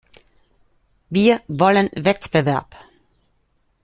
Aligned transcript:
Wir 1.11 1.41
wollen 1.47 1.91
Wettbewerb. 1.95 2.75